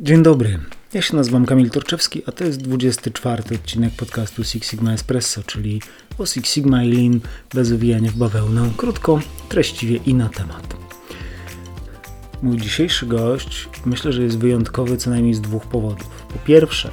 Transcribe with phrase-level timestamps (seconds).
[0.00, 0.58] Dzień dobry.
[0.94, 5.82] Ja się nazywam Kamil Torczewski, a to jest 24 odcinek podcastu Six Sigma Espresso, czyli
[6.18, 7.20] o Six Sigma i Lean
[7.54, 10.76] bez owijania w bawełnę, krótko, treściwie i na temat.
[12.42, 16.08] Mój dzisiejszy gość myślę, że jest wyjątkowy co najmniej z dwóch powodów.
[16.08, 16.90] Po pierwsze,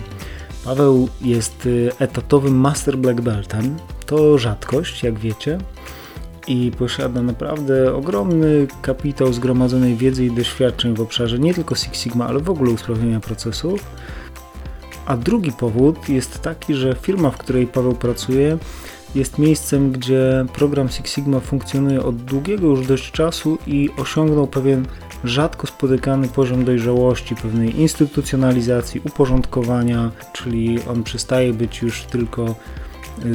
[0.65, 3.77] Paweł jest y, etatowym Master Black Beltem.
[4.05, 5.57] To rzadkość, jak wiecie,
[6.47, 12.27] i posiada naprawdę ogromny kapitał zgromadzonej wiedzy i doświadczeń w obszarze nie tylko Six Sigma,
[12.27, 13.83] ale w ogóle usprawnienia procesów.
[15.05, 18.57] A drugi powód jest taki, że firma, w której Paweł pracuje,
[19.15, 24.85] jest miejscem, gdzie program Six Sigma funkcjonuje od długiego już dość czasu i osiągnął pewien
[25.23, 32.55] rzadko spotykany poziom dojrzałości, pewnej instytucjonalizacji, uporządkowania, czyli on przestaje być już tylko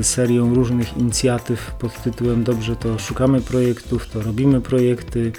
[0.02, 5.32] serią różnych inicjatyw pod tytułem Dobrze to szukamy projektów, to robimy projekty,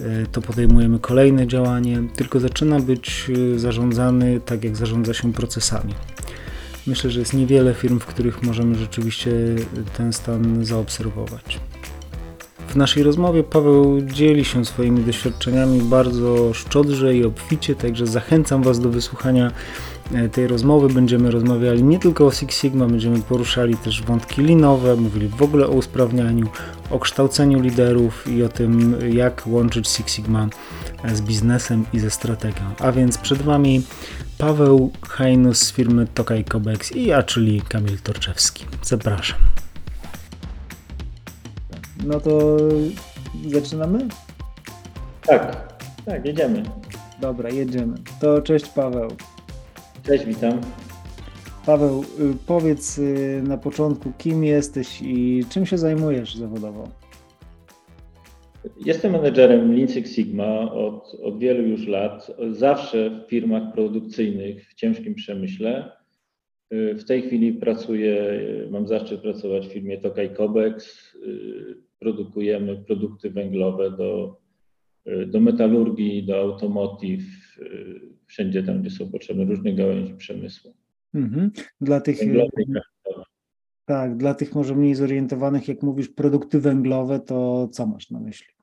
[0.00, 5.94] e, to podejmujemy kolejne działanie, tylko zaczyna być e, zarządzany tak, jak zarządza się procesami.
[6.86, 9.32] Myślę, że jest niewiele firm, w których możemy rzeczywiście
[9.96, 11.60] ten stan zaobserwować.
[12.68, 18.80] W naszej rozmowie Paweł dzieli się swoimi doświadczeniami bardzo szczodrze i obficie, także zachęcam Was
[18.80, 19.50] do wysłuchania
[20.32, 20.94] tej rozmowy.
[20.94, 25.66] Będziemy rozmawiali nie tylko o Six Sigma, będziemy poruszali też wątki linowe, mówili w ogóle
[25.66, 26.48] o usprawnianiu,
[26.90, 30.48] o kształceniu liderów i o tym, jak łączyć Six Sigma
[31.04, 32.62] e, z biznesem i ze strategią.
[32.78, 33.82] A więc przed Wami
[34.38, 38.64] Paweł Hajnus z firmy Tokaj Kobex i ja, czyli Kamil Torczewski.
[38.82, 39.38] Zapraszam.
[42.04, 42.56] No to
[43.48, 44.08] zaczynamy?
[45.26, 45.74] Tak,
[46.06, 46.62] tak, jedziemy.
[47.20, 47.96] Dobra, jedziemy.
[48.20, 49.10] To cześć Paweł.
[50.10, 50.60] Cześć, witam.
[51.66, 56.88] Paweł, y, powiedz y, na początku, kim jesteś i czym się zajmujesz zawodowo?
[58.84, 62.30] Jestem menedżerem Lean Six Sigma od, od wielu już lat.
[62.50, 65.92] Zawsze w firmach produkcyjnych, w ciężkim przemyśle.
[66.72, 71.06] Y, w tej chwili pracuję, mam zaszczyt pracować w firmie Tokaj Kobex
[71.98, 74.36] produkujemy produkty węglowe do,
[75.26, 77.24] do metalurgii, do automotive,
[78.30, 80.74] wszędzie tam, gdzie są potrzebne różne gałęzi przemysłu.
[81.14, 81.50] Mhm.
[81.80, 82.18] Dla tych,
[83.84, 88.54] tak, dla tych może mniej zorientowanych, jak mówisz, produkty węglowe, to co masz na myśli?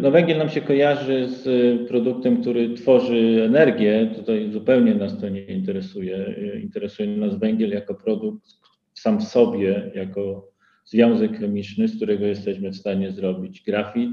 [0.00, 4.12] No węgiel nam się kojarzy z produktem, który tworzy energię.
[4.16, 6.34] Tutaj zupełnie nas to nie interesuje.
[6.62, 8.46] Interesuje nas węgiel jako produkt
[8.94, 10.52] sam w sobie, jako
[10.84, 14.10] związek chemiczny, z którego jesteśmy w stanie zrobić grafit.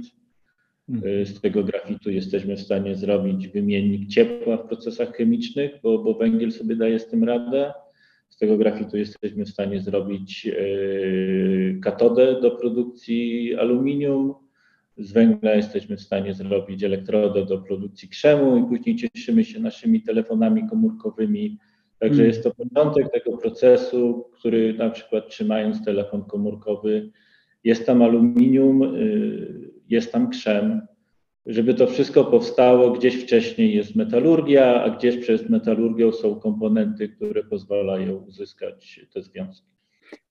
[0.90, 1.26] Mhm.
[1.26, 6.52] Z tego grafitu jesteśmy w stanie zrobić wymiennik ciepła w procesach chemicznych, bo, bo węgiel
[6.52, 7.74] sobie daje z tym radę.
[8.30, 10.54] Z tego grafitu jesteśmy w stanie zrobić e,
[11.82, 14.34] katodę do produkcji aluminium.
[14.98, 20.02] Z węgla jesteśmy w stanie zrobić elektrodę do produkcji krzemu i później cieszymy się naszymi
[20.02, 21.58] telefonami komórkowymi
[22.04, 22.28] Także mm.
[22.28, 27.12] jest to początek tego procesu, który na przykład trzymając telefon komórkowy,
[27.64, 30.82] jest tam aluminium, y, jest tam krzem.
[31.46, 37.44] Żeby to wszystko powstało, gdzieś wcześniej jest metalurgia, a gdzieś przez metalurgię są komponenty, które
[37.44, 39.68] pozwalają uzyskać te związki.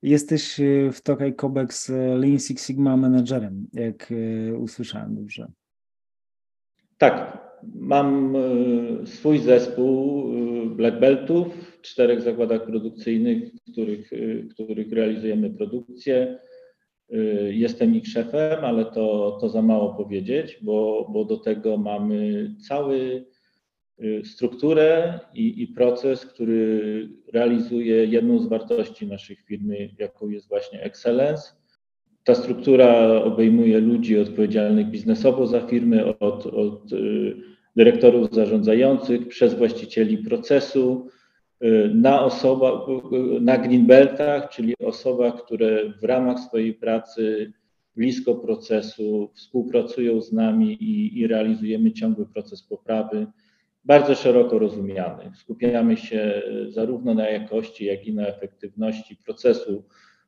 [0.03, 4.13] Jesteś y, w Tokaj Cobex y, Lean Six Sigma menedżerem, jak
[4.59, 5.47] usłyszałem dobrze.
[6.99, 7.39] Tak,
[7.75, 8.37] mam
[9.05, 10.23] swój zespół
[10.77, 16.39] black beltów, w czterech zakładach produkcyjnych, w których, y, których realizujemy produkcję.
[17.13, 22.51] Y, jestem ich szefem, ale to, to za mało powiedzieć, bo, bo do tego mamy
[22.69, 23.27] cały
[24.03, 30.83] y, strukturę i, i proces, który realizuje jedną z wartości naszej firmy, jaką jest właśnie
[30.83, 31.53] excellence.
[32.25, 36.91] Ta struktura obejmuje ludzi odpowiedzialnych biznesowo za firmy, od, od
[37.77, 41.09] dyrektorów zarządzających, przez właścicieli procesu,
[41.95, 42.73] na osobach,
[43.41, 47.53] na greenbeltach, czyli osobach, które w ramach swojej pracy
[47.97, 53.27] blisko procesu współpracują z nami i, i realizujemy ciągły proces poprawy,
[53.85, 55.31] bardzo szeroko rozumiany.
[55.35, 59.85] Skupiamy się zarówno na jakości, jak i na efektywności procesu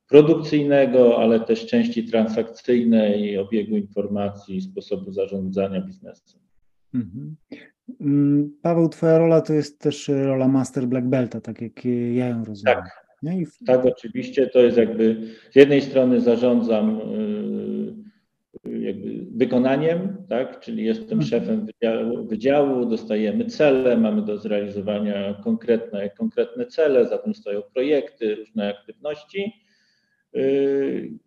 [0.09, 6.41] produkcyjnego, ale też części transakcyjnej, obiegu informacji, sposobu zarządzania biznesem.
[8.01, 12.45] Mm, Paweł, Twoja rola to jest też rola Master Black Belta, tak jak ja ją
[12.45, 12.75] rozumiem.
[12.75, 13.05] Tak,
[13.45, 13.65] w...
[13.65, 14.47] tak oczywiście.
[14.47, 15.21] To jest jakby
[15.51, 21.23] z jednej strony zarządzam y, jakby wykonaniem, tak, czyli jestem mhm.
[21.23, 28.35] szefem wydziału, wydziału, dostajemy cele, mamy do zrealizowania konkretne, konkretne cele, za tym stoją projekty,
[28.35, 29.64] różne aktywności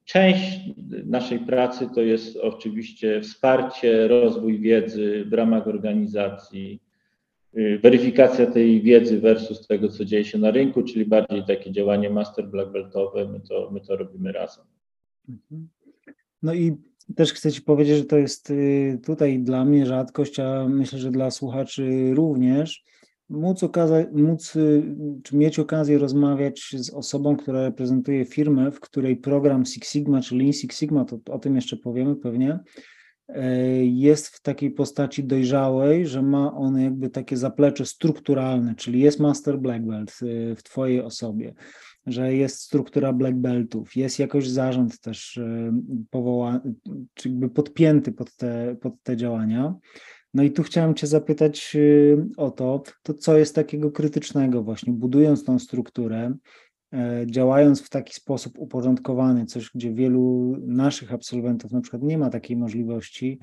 [0.04, 0.60] część
[1.06, 6.82] naszej pracy to jest oczywiście wsparcie, rozwój wiedzy w ramach organizacji.
[7.58, 12.10] y, weryfikacja tej wiedzy versus tego, co dzieje się na rynku, czyli bardziej takie działanie
[12.10, 14.64] master black beltowe, my to, my to robimy razem.
[15.28, 15.68] Mhm.
[16.42, 16.76] No i
[17.16, 21.10] też chcę Ci powiedzieć, że to jest y, tutaj dla mnie rzadkość, a myślę, że
[21.10, 22.84] dla słuchaczy również,
[23.30, 24.82] móc, okazać, móc y,
[25.22, 30.36] czy mieć okazję rozmawiać z osobą, która reprezentuje firmę, w której program Six Sigma czy
[30.36, 32.58] Lean Six Sigma, to o tym jeszcze powiemy pewnie,
[33.28, 39.20] e, jest w takiej postaci dojrzałej, że ma on jakby takie zaplecze strukturalne, czyli jest
[39.20, 41.54] Master Black Belt y, w Twojej osobie
[42.08, 45.72] że jest struktura black beltów, jest jakoś zarząd też y,
[46.10, 46.74] powołany,
[47.14, 49.74] czy jakby podpięty pod te, pod te działania.
[50.34, 54.92] No i tu chciałem Cię zapytać y, o to, to co jest takiego krytycznego właśnie,
[54.92, 56.34] budując tą strukturę,
[56.92, 62.30] e, działając w taki sposób uporządkowany, coś, gdzie wielu naszych absolwentów na przykład nie ma
[62.30, 63.38] takiej możliwości,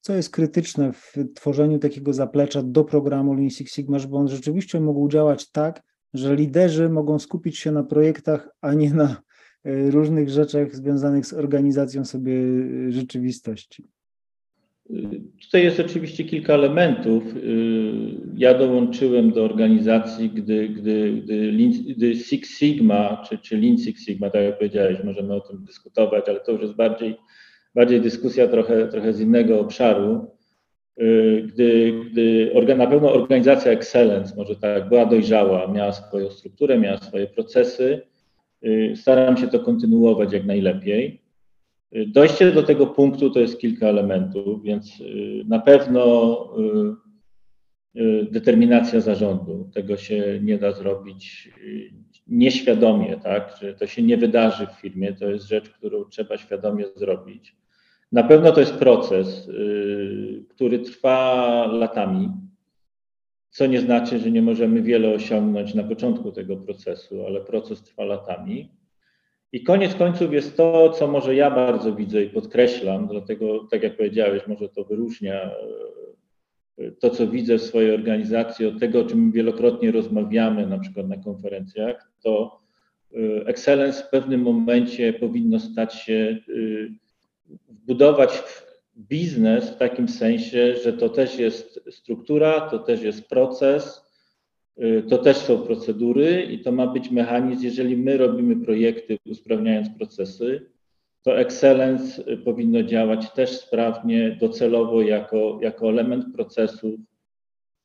[0.00, 4.80] co jest krytyczne w tworzeniu takiego zaplecza do programu Lean Six Sigma, żeby on rzeczywiście
[4.80, 5.82] mógł działać tak,
[6.14, 9.22] że liderzy mogą skupić się na projektach, a nie na
[9.64, 12.32] e, różnych rzeczach związanych z organizacją sobie
[12.88, 13.88] e, rzeczywistości.
[15.42, 17.24] Tutaj jest oczywiście kilka elementów.
[18.36, 21.52] Ja dołączyłem do organizacji, gdy, gdy, gdy,
[21.96, 26.28] gdy Six Sigma, czy, czy Lean Six Sigma, tak jak powiedziałeś, możemy o tym dyskutować,
[26.28, 27.14] ale to już jest bardziej,
[27.74, 30.26] bardziej dyskusja trochę, trochę z innego obszaru.
[31.44, 37.26] Gdy, gdy na pewno organizacja Excellence, może tak, była dojrzała, miała swoją strukturę, miała swoje
[37.26, 38.00] procesy,
[38.94, 41.21] staram się to kontynuować jak najlepiej.
[42.06, 46.34] Dojście do tego punktu to jest kilka elementów, więc y, na pewno
[47.94, 49.70] y, y, determinacja zarządu.
[49.74, 51.50] Tego się nie da zrobić
[52.26, 53.56] nieświadomie, tak?
[53.60, 57.56] Że to się nie wydarzy w firmie, to jest rzecz, którą trzeba świadomie zrobić.
[58.12, 59.50] Na pewno to jest proces,
[60.48, 62.28] który trwa latami,
[63.50, 68.04] co nie znaczy, że nie możemy wiele osiągnąć na początku tego procesu, ale proces trwa
[68.04, 68.70] latami.
[69.52, 73.96] I koniec końców jest to, co może ja bardzo widzę i podkreślam, dlatego, tak jak
[73.96, 75.50] powiedziałeś, może to wyróżnia
[76.78, 81.08] e, to, co widzę w swojej organizacji, od tego, o czym wielokrotnie rozmawiamy, na przykład
[81.08, 82.60] na konferencjach, to
[83.14, 86.52] e, excellence w pewnym momencie powinno stać się, e,
[87.68, 88.42] budować
[88.96, 94.01] biznes w takim sensie, że to też jest struktura, to też jest proces,
[95.08, 100.72] to też są procedury i to ma być mechanizm, jeżeli my robimy projekty usprawniając procesy,
[101.22, 106.94] to excellence y, powinno działać też sprawnie, docelowo jako, jako element procesów,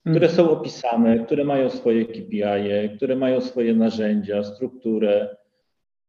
[0.09, 5.37] które są opisane, które mają swoje KPI, które mają swoje narzędzia, strukturę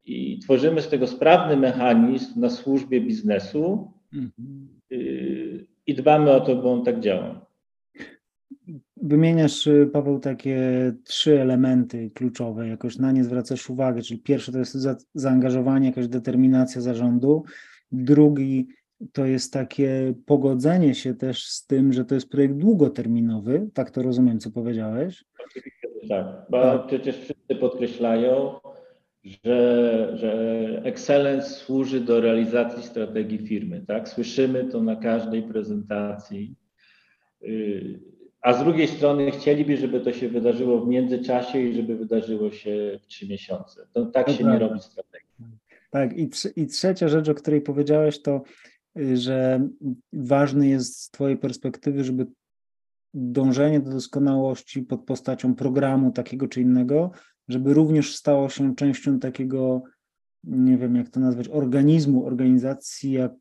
[0.04, 4.68] i tworzymy z tego sprawny mechanizm na służbie biznesu mhm.
[4.92, 7.47] y, i dbamy o to, bo on tak działa.
[9.02, 10.58] Wymieniasz, y, Paweł, takie
[11.04, 16.08] trzy elementy kluczowe, jakoś na nie zwracasz uwagę, czyli pierwsze to jest za, zaangażowanie, jakaś
[16.08, 17.44] determinacja zarządu,
[17.92, 18.68] drugi
[19.12, 24.02] to jest takie pogodzenie się też z tym, że to jest projekt długoterminowy, tak to
[24.02, 25.24] rozumiem, co powiedziałeś?
[25.46, 26.86] Oczywiście, tak, bo tak.
[26.86, 28.54] przecież wszyscy podkreślają,
[29.24, 30.32] że, że
[30.84, 34.08] excellence służy do realizacji strategii firmy, tak?
[34.08, 36.54] Słyszymy to na każdej prezentacji.
[37.42, 38.00] Y,
[38.48, 42.98] a z drugiej strony chcieliby, żeby to się wydarzyło w międzyczasie i żeby wydarzyło się
[43.02, 43.86] w trzy miesiące.
[43.92, 45.28] To tak się nie robi strategii.
[45.90, 48.42] Tak, i, i trzecia rzecz, o której powiedziałeś, to,
[48.98, 49.68] y, że
[50.12, 52.26] ważny jest z Twojej perspektywy, żeby
[53.14, 57.10] dążenie do doskonałości pod postacią programu takiego czy innego,
[57.48, 59.82] żeby również stało się częścią takiego,
[60.44, 63.32] nie wiem jak to nazwać, organizmu, organizacji jak,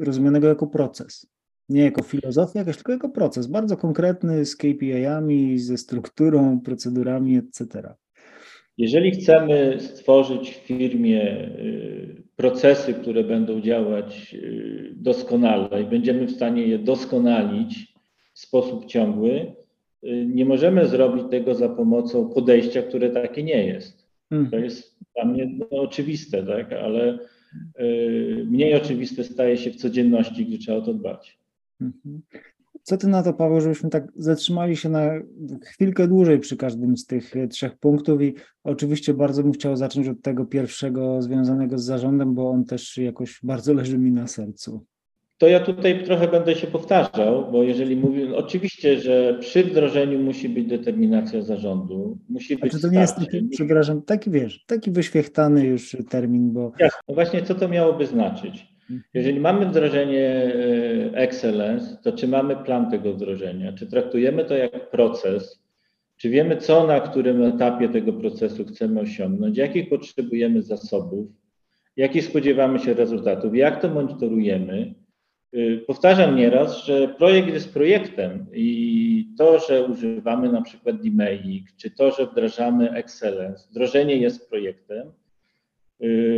[0.00, 1.26] rozumianego jako proces
[1.68, 7.94] nie jako filozofia jakaś, tylko jako proces bardzo konkretny z KPI-ami, ze strukturą, procedurami, etc.
[8.78, 16.30] Jeżeli chcemy stworzyć w firmie y, procesy, które będą działać y, doskonale i będziemy w
[16.30, 17.94] stanie je doskonalić
[18.34, 19.52] w sposób ciągły,
[20.04, 24.08] y, nie możemy zrobić tego za pomocą podejścia, które takie nie jest.
[24.28, 24.50] Hmm.
[24.50, 26.72] To jest dla mnie no, oczywiste, tak?
[26.72, 27.18] ale
[28.44, 31.37] mniej oczywiste staje się w codzienności, gdzie trzeba o to dbać.
[31.80, 32.22] Mhm.
[32.82, 35.10] Co ty na to, Paweł, żebyśmy tak zatrzymali się na
[35.62, 40.08] chwilkę dłużej przy każdym z tych e, trzech punktów i oczywiście bardzo bym chciał zacząć
[40.08, 44.84] od tego pierwszego związanego z zarządem, bo on też jakoś bardzo leży mi na sercu.
[45.38, 50.48] To ja tutaj trochę będę się powtarzał, bo jeżeli mówię, oczywiście, że przy wdrożeniu musi
[50.48, 52.72] być determinacja zarządu, musi być.
[52.72, 56.72] Czy to nie jest taki, przepraszam, taki wiesz, taki wyświechtany już termin, bo.
[56.80, 58.77] Jasne, no właśnie co to miałoby znaczyć?
[59.14, 63.72] Jeżeli mamy wdrożenie e, Excellence, to czy mamy plan tego wdrożenia?
[63.72, 65.62] Czy traktujemy to jak proces,
[66.16, 71.26] Czy wiemy, co na którym etapie tego procesu chcemy osiągnąć, jakich potrzebujemy zasobów,
[71.96, 74.94] jakich spodziewamy się rezultatów, jak to monitorujemy.
[75.54, 81.90] Y, powtarzam nieraz, że projekt jest projektem i to, że używamy na przykład Dimeic, czy
[81.90, 85.12] to, że wdrażamy Excellence, wdrożenie jest projektem,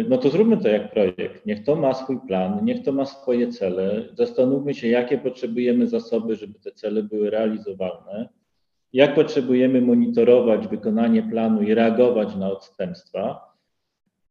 [0.09, 1.47] no to zróbmy to jak projekt.
[1.47, 4.09] Niech to ma swój plan, niech to ma swoje cele.
[4.15, 8.29] Zastanówmy się, jakie potrzebujemy zasoby, żeby te cele były realizowalne
[8.93, 13.55] jak potrzebujemy monitorować wykonanie planu i reagować na odstępstwa.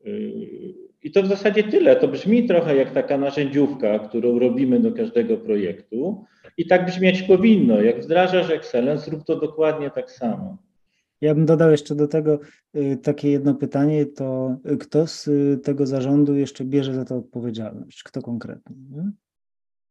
[0.06, 1.96] Yy, I to w zasadzie tyle.
[1.96, 6.26] To brzmi trochę jak taka narzędziówka, którą robimy do każdego projektu.
[6.58, 7.82] I tak brzmieć powinno.
[7.82, 10.58] Jak wdrażasz Excellence, rób to dokładnie tak samo.
[11.22, 12.40] Ja bym dodał jeszcze do tego
[12.76, 18.04] y, takie jedno pytanie, to kto z y, tego zarządu jeszcze bierze za to odpowiedzialność?
[18.04, 18.76] Kto konkretnie?
[18.92, 19.12] Nie?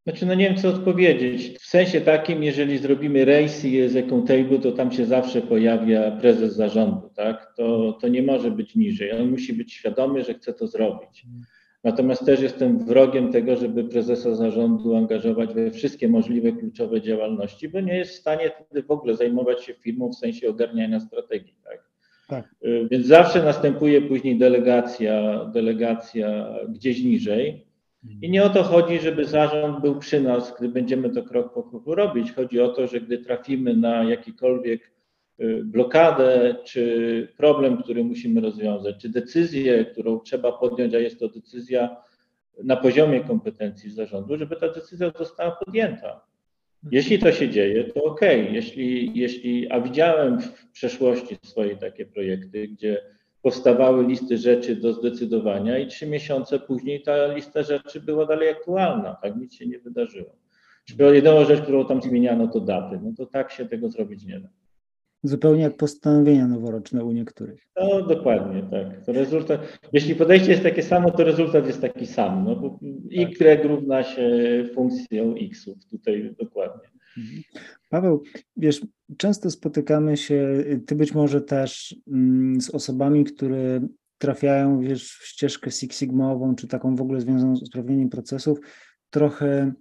[0.07, 1.59] Znaczy, no nie wiem, co odpowiedzieć.
[1.59, 6.55] W sensie takim, jeżeli zrobimy race i jest accountable, to tam się zawsze pojawia prezes
[6.55, 7.53] zarządu, tak?
[7.57, 9.13] To, to nie może być niżej.
[9.13, 11.27] On musi być świadomy, że chce to zrobić.
[11.85, 17.81] Natomiast też jestem wrogiem tego, żeby prezesa zarządu angażować we wszystkie możliwe kluczowe działalności, bo
[17.81, 21.91] nie jest w stanie wtedy w ogóle zajmować się firmą w sensie ogarniania strategii, tak?
[22.29, 22.55] tak.
[22.65, 27.69] Y, więc zawsze następuje później delegacja, delegacja gdzieś niżej.
[28.23, 31.63] I nie o to chodzi, żeby zarząd był przy nas, gdy będziemy to krok po
[31.63, 32.33] kroku robić.
[32.33, 34.91] Chodzi o to, że gdy trafimy na jakikolwiek
[35.65, 41.97] blokadę, czy problem, który musimy rozwiązać, czy decyzję, którą trzeba podjąć, a jest to decyzja
[42.65, 46.21] na poziomie kompetencji zarządu, żeby ta decyzja została podjęta.
[46.91, 48.21] Jeśli to się dzieje, to ok.
[48.51, 53.03] Jeśli, jeśli, a widziałem w przeszłości swoje takie projekty, gdzie
[53.43, 59.17] powstawały listy rzeczy do zdecydowania i trzy miesiące później ta lista rzeczy była dalej aktualna,
[59.23, 60.37] tak nic się nie wydarzyło.
[60.99, 63.01] Jedyną rzecz, którą tam zmieniano, to daty.
[63.03, 64.49] No to tak się tego zrobić nie da.
[65.23, 67.67] Zupełnie jak postanowienia noworoczne u niektórych.
[67.77, 69.05] No dokładnie, tak.
[69.05, 72.45] To rezultat, jeśli podejście jest takie samo, to rezultat jest taki sam.
[72.45, 72.79] No bo
[73.11, 73.65] y tak.
[73.65, 74.31] równa się
[74.75, 76.89] funkcją x-ów, tutaj dokładnie.
[77.19, 77.43] Mhm.
[77.89, 78.23] Paweł,
[78.57, 78.81] wiesz,
[79.17, 83.81] często spotykamy się, ty być może też mm, z osobami, które
[84.19, 88.59] trafiają, wiesz, w ścieżkę Six Sigmową, czy taką w ogóle związaną z usprawnieniem procesów,
[89.11, 89.73] trochę y,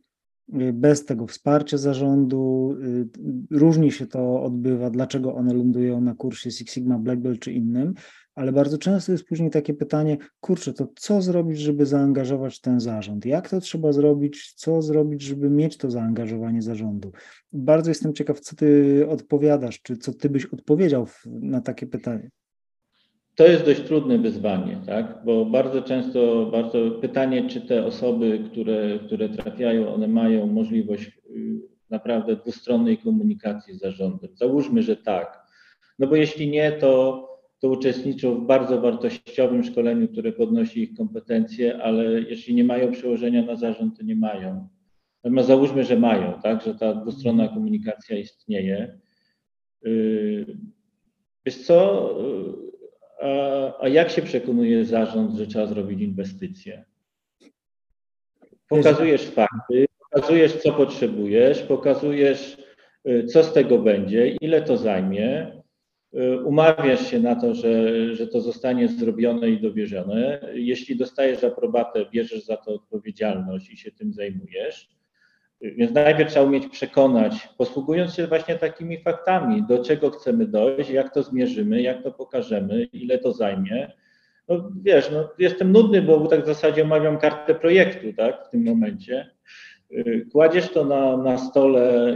[0.74, 2.76] bez tego wsparcia zarządu.
[2.84, 3.08] Y,
[3.52, 7.94] różnie się to odbywa, dlaczego one lądują na kursie Six Sigma Black Belt czy innym,
[8.36, 13.26] ale bardzo często jest później takie pytanie, kurczę, to co zrobić, żeby zaangażować ten zarząd?
[13.26, 14.54] Jak to trzeba zrobić?
[14.54, 17.12] Co zrobić, żeby mieć to zaangażowanie zarządu?
[17.52, 22.30] Bardzo jestem ciekaw, co ty odpowiadasz, czy co ty byś odpowiedział na takie pytanie.
[23.38, 25.22] To jest dość trudne wyzwanie, tak?
[25.26, 31.62] bo bardzo często bardzo pytanie, czy te osoby, które, które trafiają, one mają możliwość y,
[31.90, 34.30] naprawdę dwustronnej komunikacji z zarządem.
[34.36, 35.40] Załóżmy, że tak.
[36.00, 37.24] No bo jeśli nie, to
[37.60, 43.42] to uczestniczą w bardzo wartościowym szkoleniu, które podnosi ich kompetencje, ale jeśli nie mają przełożenia
[43.46, 44.68] na zarząd, to nie mają.
[45.24, 49.00] Natomiast załóżmy, że mają, tak, że ta dwustronna komunikacja istnieje.
[49.82, 50.58] Yy,
[51.46, 52.10] wiesz co,
[53.80, 56.86] a, jak się przekonuje zarząd, że trzeba zrobić inwestycje?
[58.70, 62.58] Pokazujesz fakty, pokazujesz, co potrzebujesz, pokazujesz,
[63.06, 65.58] yy, co z tego będzie, ile to zajmie,
[66.14, 70.40] Y, umawiasz się na to, że, że to zostanie zrobione i dowierzone.
[70.54, 74.90] Jeśli dostajesz aprobatę, bierzesz za to odpowiedzialność i się tym zajmujesz.
[75.64, 80.90] Y, więc najpierw trzeba umieć przekonać, posługując się właśnie takimi faktami, do czego chcemy dojść,
[80.90, 83.92] jak to zmierzymy, jak to pokażemy, ile to zajmie.
[84.48, 88.64] No wiesz, no, jestem nudny, bo tak w zasadzie omawiam kartę projektu, tak, w tym
[88.64, 89.32] momencie.
[89.92, 92.14] Y, kładziesz to na, na stole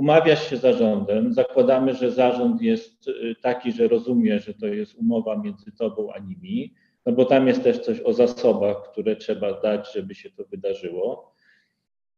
[0.00, 4.94] umawiasz się z zarządem, zakładamy, że zarząd jest y, taki, że rozumie, że to jest
[4.94, 6.74] umowa między tobą a nimi,
[7.06, 11.29] no bo tam jest też coś o zasobach, które trzeba dać, żeby się to wydarzyło.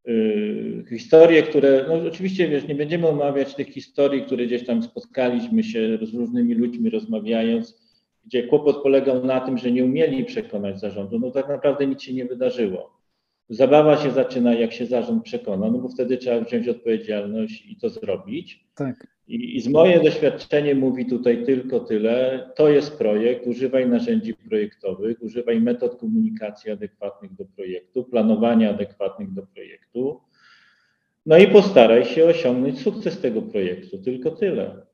[0.04, 5.64] Yy, historie, które, no oczywiście wiesz, nie będziemy omawiać tych historii, które gdzieś tam spotkaliśmy
[5.64, 7.82] się z różnymi ludźmi rozmawiając,
[8.24, 12.14] gdzie kłopot polegał na tym, że nie umieli przekonać zarządu, no tak naprawdę nic się
[12.14, 13.02] nie wydarzyło.
[13.48, 17.90] Zabawa się zaczyna, jak się zarząd przekona, no bo wtedy trzeba wziąć odpowiedzialność i to
[17.90, 18.64] zrobić.
[18.74, 19.06] Tak.
[19.28, 22.48] I, I z moje doświadczenie mówi tutaj tylko tyle.
[22.56, 29.42] To jest projekt, używaj narzędzi projektowych, używaj metod komunikacji adekwatnych do projektu, planowania adekwatnych do
[29.42, 30.20] projektu.
[31.26, 34.86] No i postaraj się osiągnąć sukces tego projektu, tylko tyle,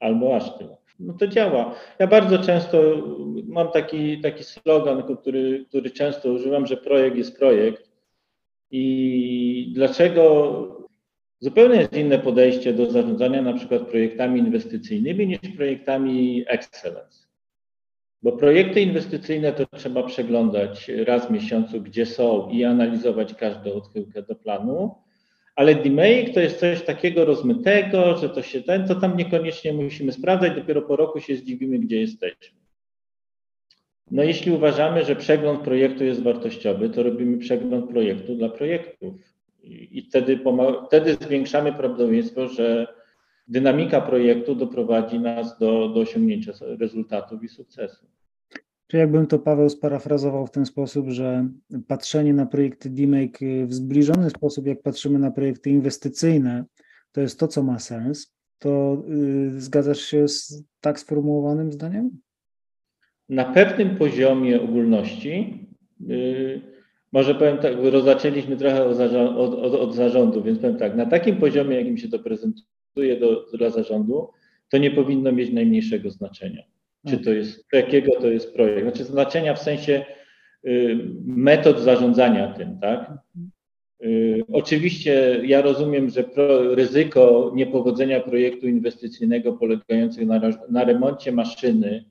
[0.00, 0.76] albo aż tyle.
[1.00, 1.74] No to działa.
[1.98, 2.82] Ja bardzo często
[3.46, 7.86] mam taki, taki slogan, który, który często używam, że projekt jest projekt,
[8.70, 10.75] i dlaczego
[11.40, 17.26] Zupełnie jest inne podejście do zarządzania na przykład projektami inwestycyjnymi niż projektami excellence.
[18.22, 24.22] Bo projekty inwestycyjne to trzeba przeglądać raz w miesiącu, gdzie są i analizować każdą odchyłkę
[24.22, 24.94] do planu,
[25.56, 30.12] ale DMAIC to jest coś takiego rozmytego, że to się ten, to tam niekoniecznie musimy
[30.12, 32.58] sprawdzać, dopiero po roku się zdziwimy, gdzie jesteśmy.
[34.10, 39.35] No jeśli uważamy, że przegląd projektu jest wartościowy, to robimy przegląd projektu dla projektów
[39.66, 40.40] i, wtedy,
[40.86, 42.86] wtedy zwiększamy prawdopodobieństwo, że
[43.48, 48.06] dynamika projektu doprowadzi nas do, do osiągnięcia rezultatów i sukcesu.
[48.86, 51.48] Czy jakbym to Paweł sparafrazował w ten sposób, że
[51.88, 56.64] patrzenie na projekty DMake w zbliżony sposób, jak patrzymy na projekty inwestycyjne,
[57.12, 62.10] to jest to, co ma sens, to yy, zgadzasz się z tak sformułowanym zdaniem?
[63.28, 65.66] Na pewnym poziomie ogólności,
[66.00, 66.75] yy,
[67.16, 71.76] może powiem tak, zaczęliśmy trochę od, od, od, zarządu, więc powiem tak, na takim poziomie,
[71.76, 74.28] jakim się to prezentuje do, dla zarządu,
[74.70, 76.62] to nie powinno mieć najmniejszego znaczenia
[77.06, 78.82] czy to jest, jakiego to jest projekt.
[78.82, 80.04] Znaczy znaczenia w sensie
[80.66, 83.12] y, metod zarządzania tym, tak?
[84.04, 92.04] Y, oczywiście ja rozumiem, że pro, ryzyko niepowodzenia projektu inwestycyjnego polegającego na, na remoncie maszyny,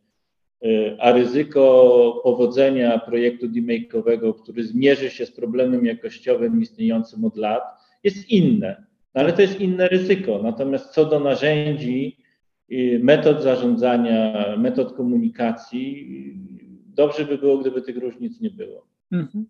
[0.99, 7.63] a ryzyko powodzenia projektu demake'owego, który zmierzy się z problemem jakościowym istniejącym od lat,
[8.03, 8.85] jest inne.
[9.15, 10.39] No ale to jest inne ryzyko.
[10.43, 12.17] Natomiast co do narzędzi,
[12.99, 16.07] metod zarządzania, metod komunikacji.
[16.87, 18.87] Dobrze by było, gdyby tych różnic nie było.
[19.11, 19.45] Mhm.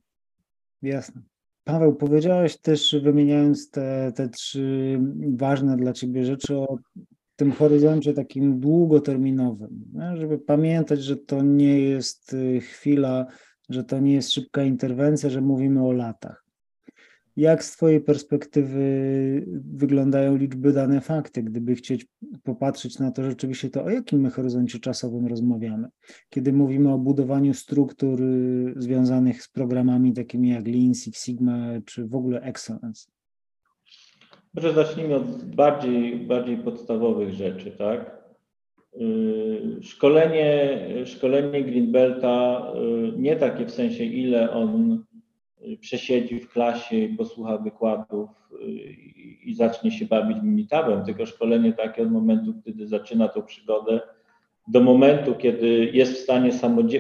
[0.82, 1.22] Jasne.
[1.64, 5.00] Paweł, powiedziałeś też, wymieniając te, te trzy
[5.38, 6.78] ważne dla Ciebie rzeczy, o
[7.36, 13.26] tym horyzoncie takim długoterminowym, żeby pamiętać, że to nie jest y, chwila,
[13.70, 16.46] że to nie jest szybka interwencja, że mówimy o latach.
[17.38, 18.80] Jak z Twojej perspektywy
[19.74, 21.44] wyglądają liczby, dane, fakty?
[21.44, 22.06] Gdyby chcieć
[22.44, 25.88] popatrzeć na to rzeczywiście, to o jakim my horyzoncie czasowym rozmawiamy?
[26.30, 32.08] Kiedy mówimy o budowaniu struktur y, związanych z programami takimi jak Lean, Six Sigma czy
[32.08, 33.15] w ogóle Excellence?
[34.56, 38.24] Może zacznijmy od bardziej, bardziej podstawowych rzeczy, tak?
[39.02, 45.04] Y, szkolenie, szkolenie Greenbelta y, nie takie w sensie, ile on
[45.80, 48.30] przesiedzi w klasie i posłucha wykładów
[48.62, 48.66] y,
[49.46, 54.02] i zacznie się bawić minitabem, tylko szkolenie takie od momentu, kiedy zaczyna tą przygodę,
[54.68, 56.52] do momentu, kiedy jest w stanie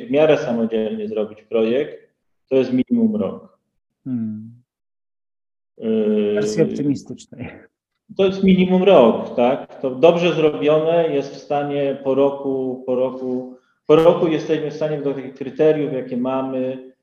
[0.07, 2.13] w miarę samodzielnie zrobić projekt,
[2.49, 3.57] to jest minimum rok.
[4.03, 4.64] Hmm.
[5.83, 7.49] Y, Wersji optymistycznej.
[8.17, 9.81] To jest minimum rok, tak?
[9.81, 15.01] To dobrze zrobione jest w stanie po roku, po roku, po roku jesteśmy w stanie
[15.01, 16.93] do tych kryteriów, jakie mamy,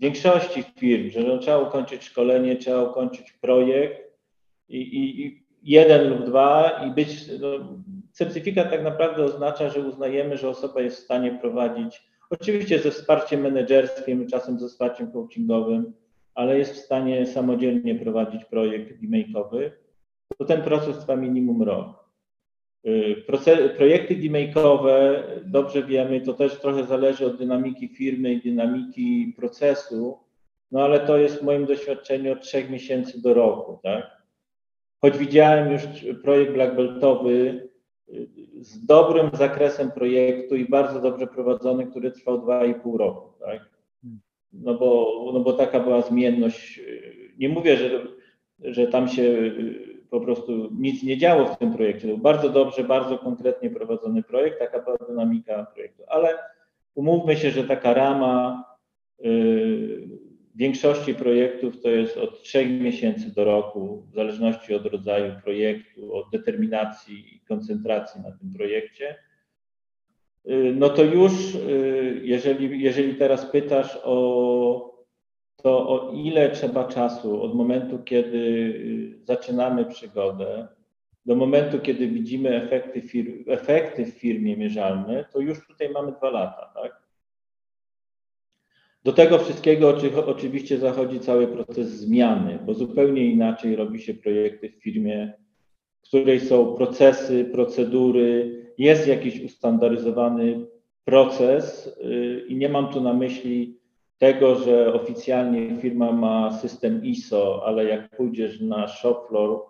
[0.00, 4.18] większości firm, że no, trzeba ukończyć szkolenie, trzeba ukończyć projekt
[4.68, 7.28] i, i, i jeden lub dwa i być.
[7.40, 7.48] No,
[8.12, 13.40] certyfikat tak naprawdę oznacza, że uznajemy, że osoba jest w stanie prowadzić, oczywiście ze wsparciem
[13.40, 15.92] menedżerskim, czasem ze wsparciem coachingowym,
[16.40, 19.72] ale jest w stanie samodzielnie prowadzić projekt e-mailkowy,
[20.38, 22.04] to ten proces trwa minimum rok.
[22.86, 23.24] Y,
[23.76, 30.18] projekty demake'owe, dobrze wiemy, to też trochę zależy od dynamiki firmy i dynamiki procesu,
[30.70, 34.22] no ale to jest w moim doświadczeniu od trzech miesięcy do roku, tak?
[35.00, 35.82] Choć widziałem już
[36.22, 37.68] projekt Black Beltowy
[38.08, 38.28] y,
[38.60, 43.69] z dobrym zakresem projektu i bardzo dobrze prowadzony, który trwał 2,5 roku, tak?
[44.52, 46.78] No bo, no bo taka była zmienność.
[46.78, 48.06] Y, nie mówię, że,
[48.60, 49.52] że tam się
[50.10, 52.00] po prostu nic nie działo w tym projekcie.
[52.00, 56.02] To był bardzo dobrze, bardzo konkretnie prowadzony projekt, taka była dynamika projektu.
[56.08, 56.38] Ale
[56.94, 58.64] umówmy się, że taka rama
[59.18, 60.08] yy,
[60.54, 66.30] większości projektów to jest od trzech miesięcy do roku, w zależności od rodzaju projektu, od
[66.32, 69.16] determinacji i koncentracji na tym projekcie.
[70.44, 74.90] Yy, no to już, yy, jeżeli, jeżeli teraz pytasz o
[75.62, 80.68] to o ile trzeba czasu od momentu, kiedy y, zaczynamy przygodę,
[81.26, 86.30] do momentu, kiedy widzimy efekty, fir efekty w firmie mierzalne, to już tutaj mamy dwa
[86.30, 87.00] lata, tak?
[89.04, 94.82] Do tego wszystkiego oczywiście zachodzi cały proces zmiany, bo zupełnie inaczej robi się projekty w
[94.82, 95.32] firmie,
[96.02, 100.66] w której są procesy, procedury, jest jakiś ustandaryzowany
[101.04, 103.78] proces y, i nie mam tu na myśli
[104.18, 109.60] tego, że oficjalnie firma ma system ISO, ale jak pójdziesz na shop floor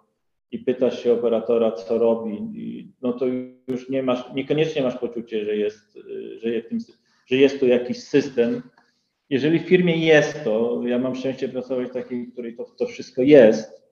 [0.51, 3.27] i pytasz się operatora, co robi, no to
[3.69, 5.99] już nie masz, niekoniecznie masz poczucie, że jest,
[6.43, 6.69] że jest,
[7.27, 8.63] że jest jakiś system.
[9.31, 12.87] Jeżeli w firmie jest to, ja mam szczęście pracować w takiej, w której to, to
[12.87, 13.83] wszystko jest,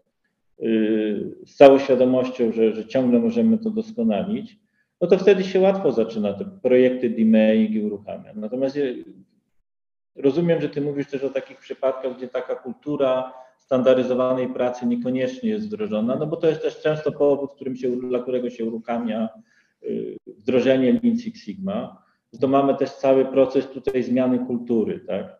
[1.46, 4.58] z całą świadomością, że, że ciągle możemy to doskonalić,
[5.00, 8.32] no to wtedy się łatwo zaczyna te projekty DMAIG i uruchamia.
[8.34, 8.78] Natomiast
[10.16, 15.66] rozumiem, że ty mówisz też o takich przypadkach, gdzie taka kultura standaryzowanej pracy niekoniecznie jest
[15.66, 19.28] wdrożona, no bo to jest też często powód, którym się, dla którego się uruchamia
[19.82, 22.02] y, wdrożenie Lean Six Sigma.
[22.40, 25.38] To mamy też cały proces tutaj zmiany kultury, tak?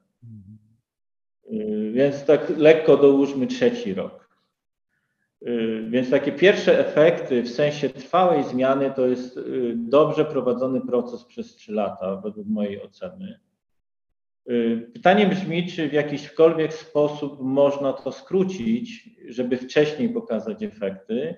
[1.52, 4.17] Y, więc tak lekko dołóżmy trzeci rok.
[5.46, 9.40] Y, więc takie pierwsze efekty w sensie trwałej zmiany to jest
[9.74, 13.38] dobrze prowadzony proces przez trzy lata, według mojej oceny.
[14.50, 21.34] Y, pytanie brzmi, czy w jakiśkolwiek sposób można to skrócić, żeby wcześniej pokazać efekty?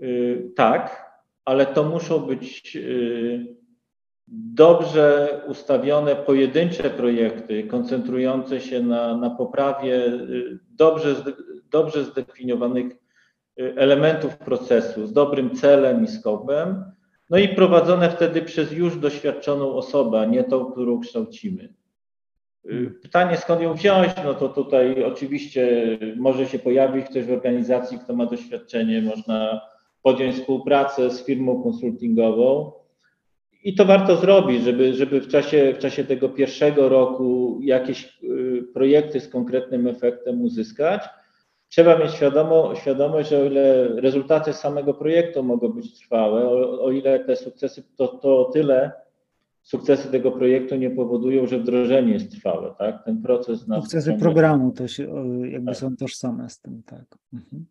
[0.00, 1.12] Y, tak,
[1.44, 3.56] ale to muszą być y,
[4.28, 10.12] dobrze ustawione pojedyncze projekty, koncentrujące się na, na poprawie
[10.70, 11.14] dobrze,
[11.72, 12.92] dobrze zdefiniowanych
[13.56, 16.84] elementów procesu z dobrym celem i skopem,
[17.30, 21.74] no i prowadzone wtedy przez już doświadczoną osobę, a nie tą, którą kształcimy.
[22.70, 24.10] Y, pytanie, skąd ją wziąć?
[24.24, 29.60] No to tutaj oczywiście może się pojawić ktoś w organizacji, kto ma doświadczenie, można
[30.02, 32.72] podjąć współpracę z firmą konsultingową.
[33.64, 38.64] I to warto zrobić, żeby, żeby w, czasie, w czasie tego pierwszego roku jakieś y,
[38.74, 41.02] projekty z konkretnym efektem uzyskać.
[41.72, 46.90] Trzeba mieć świadomo, świadomość, że o ile rezultaty samego projektu mogą być trwałe, o, o
[46.90, 48.92] ile te sukcesy to, to tyle
[49.62, 53.04] sukcesy tego projektu nie powodują, że wdrożenie jest trwałe, tak?
[53.04, 54.22] Ten proces na Sukcesy ciągle...
[54.22, 55.02] programu to się
[55.50, 55.76] jakby tak.
[55.76, 57.04] są tożsame z tym, tak.
[57.32, 57.66] Mhm.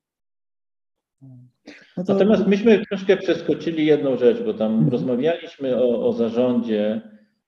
[1.97, 2.13] No to...
[2.13, 4.89] Natomiast myśmy troszkę przeskoczyli jedną rzecz, bo tam mhm.
[4.89, 7.01] rozmawialiśmy o, o zarządzie,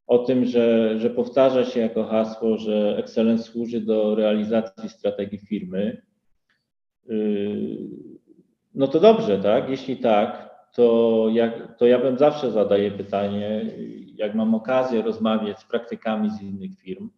[0.07, 6.01] o tym, że, że powtarza się jako hasło, że excellence służy do realizacji strategii firmy.
[7.07, 7.77] Yy,
[8.75, 9.69] no to dobrze, tak?
[9.69, 13.71] Jeśli tak, to, jak, to ja bym zawsze zadaję pytanie,
[14.15, 17.09] jak mam okazję rozmawiać z praktykami z innych firm,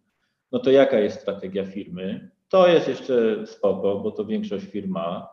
[0.51, 2.31] no to jaka jest strategia firmy?
[2.49, 5.29] To jest jeszcze spoko, bo to większość firm ma,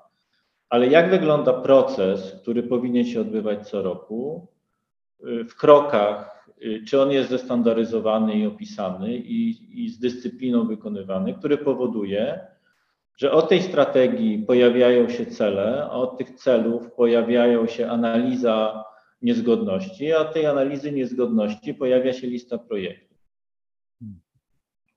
[0.68, 4.48] ale jak wygląda proces, który powinien się odbywać co roku
[5.26, 11.34] y, w krokach, y, czy on jest zestandaryzowany i opisany i, i z dyscypliną wykonywany,
[11.34, 12.40] który powoduje,
[13.16, 18.84] że od tej strategii pojawiają się cele, a od tych celów pojawiają się analiza
[19.22, 23.12] niezgodności, a od tej analizy niezgodności pojawia się lista projektów.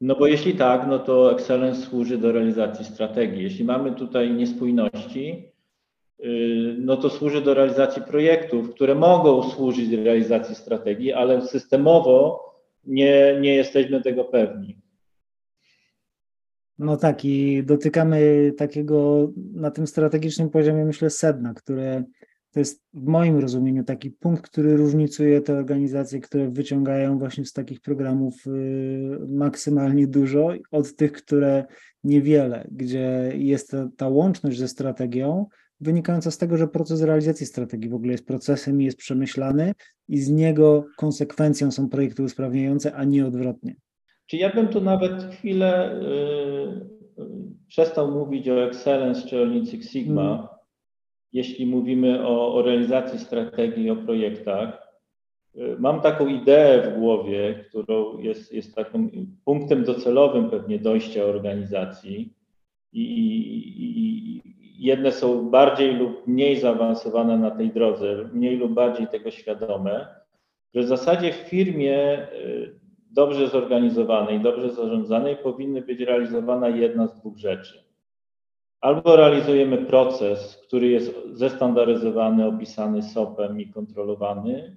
[0.01, 3.43] No bo jeśli tak, no to Excellence służy do realizacji strategii.
[3.43, 5.51] Jeśli mamy tutaj niespójności,
[6.25, 12.45] y, no to służy do realizacji projektów, które mogą służyć do realizacji strategii, ale systemowo
[12.85, 14.84] nie, nie jesteśmy tego pewni.
[16.79, 22.03] No tak, i dotykamy takiego na tym strategicznym poziomie, myślę, sedna, które
[22.51, 27.53] to jest w moim rozumieniu taki punkt, który różnicuje te organizacje, które wyciągają właśnie z
[27.53, 31.65] takich programów y, maksymalnie dużo, od tych, które
[32.03, 35.45] niewiele, gdzie jest ta, ta łączność ze strategią,
[35.79, 39.73] wynikająca z tego, że proces realizacji strategii w ogóle jest procesem i jest przemyślany
[40.07, 43.75] i z niego konsekwencją są projekty usprawniające, a nie odwrotnie.
[44.27, 45.99] Czy ja bym tu nawet chwilę
[47.17, 47.25] yy,
[47.67, 50.47] przestał mówić o Excellence czy o Lean Six Sigma, mm.
[51.33, 54.87] jeśli mówimy o, o realizacji strategii, o projektach.
[55.55, 62.33] Yy, mam taką ideę w głowie, którą jest, jest takim punktem docelowym pewnie dojścia organizacji
[62.93, 69.07] i, i, i jedne są bardziej lub mniej zaawansowane na tej drodze, mniej lub bardziej
[69.07, 70.07] tego świadome,
[70.73, 72.27] że w zasadzie w firmie
[73.15, 77.83] dobrze zorganizowanej, dobrze zarządzanej powinny być realizowana jedna z dwóch rzeczy.
[78.81, 84.75] Albo realizujemy proces, który jest zestandaryzowany, opisany SOP-em i kontrolowany.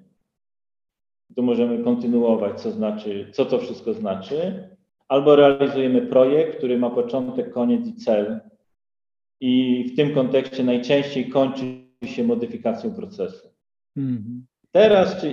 [1.36, 4.68] Tu możemy kontynuować, co znaczy, co to wszystko znaczy.
[5.08, 8.40] Albo realizujemy projekt, który ma początek, koniec i cel.
[9.40, 11.64] I w tym kontekście najczęściej kończy
[12.04, 13.48] się modyfikacją procesu.
[14.18, 14.57] -hmm.
[14.78, 15.30] Teraz, czy,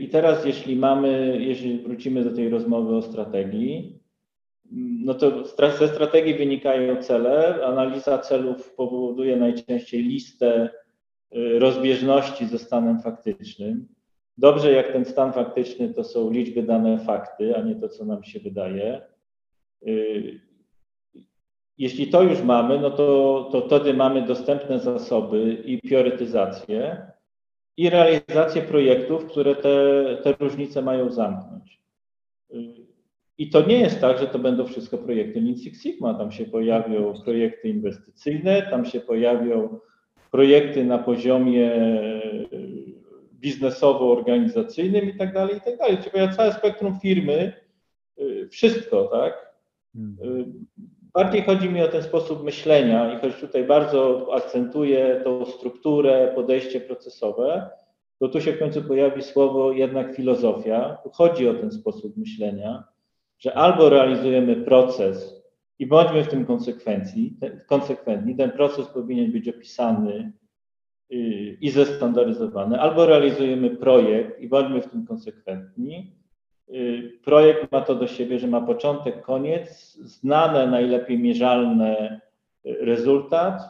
[0.00, 3.98] i teraz, jeśli mamy, jeśli wrócimy do tej rozmowy o strategii,
[5.04, 5.44] no to
[5.78, 7.64] ze strategii wynikają cele.
[7.66, 10.70] Analiza celów powoduje najczęściej listę
[11.36, 13.88] y, rozbieżności ze stanem faktycznym.
[14.38, 18.24] Dobrze, jak ten stan faktyczny to są liczby, dane, fakty, a nie to, co nam
[18.24, 19.00] się wydaje.
[19.86, 20.40] Y,
[21.78, 27.15] jeśli to już mamy, no to, to wtedy mamy dostępne zasoby i priorytetyzację
[27.76, 29.72] i realizację projektów, które te,
[30.22, 31.80] te różnice mają zamknąć.
[33.38, 36.14] I to nie jest tak, że to będą wszystko projekty Lean Six Sigma.
[36.14, 39.78] Tam się pojawią projekty inwestycyjne, tam się pojawią
[40.30, 41.72] projekty na poziomie
[43.40, 45.98] biznesowo-organizacyjnym i tak dalej, i tak dalej.
[45.98, 47.52] Czyli całe spektrum firmy,
[48.20, 49.54] y, wszystko, tak?
[49.94, 50.66] Mhm.
[51.16, 56.80] Bardziej chodzi mi o ten sposób myślenia i choć tutaj bardzo akcentuję tą strukturę, podejście
[56.80, 57.70] procesowe,
[58.18, 60.98] to tu się w końcu pojawi słowo jednak filozofia.
[61.04, 62.84] Tu chodzi o ten sposób myślenia,
[63.38, 65.42] że albo realizujemy proces
[65.78, 70.32] i bądźmy w tym konsekwencji, konsekwentni, ten proces powinien być opisany
[71.12, 76.12] Y, i zestandaryzowane, albo realizujemy projekt i bądźmy w tym konsekwentni.
[76.68, 82.20] Y, projekt ma to do siebie, że ma początek, koniec, znane, najlepiej mierzalne
[82.66, 83.62] y, rezultat,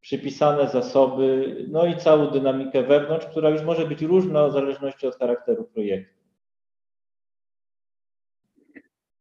[0.00, 5.18] przypisane zasoby, no i całą dynamikę wewnątrz, która już może być różna w zależności od
[5.18, 6.16] charakteru projektu.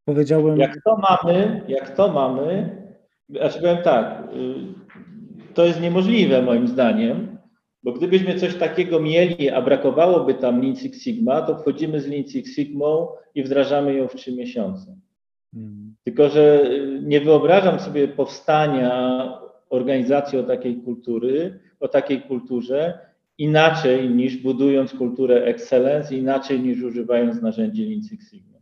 [0.06, 0.58] Powiedziałbym.
[0.58, 2.78] Jak to mamy, jak to mamy,
[3.30, 4.24] znaczy powiem tak,
[5.54, 7.35] to jest niemożliwe moim zdaniem,
[7.86, 12.28] bo gdybyśmy coś takiego mieli, a brakowałoby tam Lean Six Sigma, to wchodzimy z Lean
[12.28, 14.95] Six Sigmą i wdrażamy ją w trzy miesiące.
[15.54, 15.95] Hmm.
[16.04, 18.93] Tylko, że y, nie wyobrażam sobie powstania
[19.69, 23.00] organizacji o takiej kultury, o takiej kulturze
[23.38, 28.60] inaczej niż budując kulturę excellence, inaczej niż używając narzędzi Lean Six Sigma.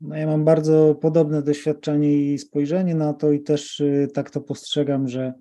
[0.00, 4.40] No ja mam bardzo podobne doświadczenie i spojrzenie na to i też y, tak to
[4.40, 5.32] postrzegam, że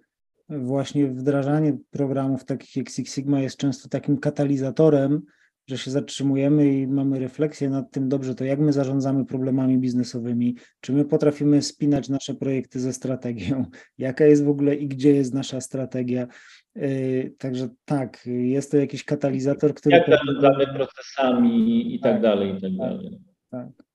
[0.59, 5.21] właśnie wdrażanie programów takich jak Six Sigma jest często takim katalizatorem,
[5.67, 10.55] że się zatrzymujemy i mamy refleksję nad tym, dobrze, to jak my zarządzamy problemami biznesowymi,
[10.81, 13.65] czy my potrafimy spinać nasze projekty ze strategią,
[13.97, 16.27] jaka jest w ogóle i gdzie jest nasza strategia.
[16.75, 19.95] Yy, także tak, jest to jakiś katalizator, który.
[19.95, 23.19] Jak zarządzamy procesami i tak, tak dalej, i tak, tak dalej.
[23.49, 23.90] Tak.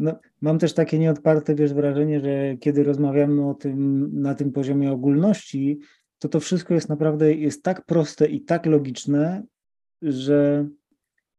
[0.00, 4.92] No, mam też takie nieodparte wiesz, wrażenie, że kiedy rozmawiamy o tym na tym poziomie
[4.92, 5.78] ogólności,
[6.18, 9.42] to to wszystko jest naprawdę jest tak proste i tak logiczne,
[10.02, 10.68] że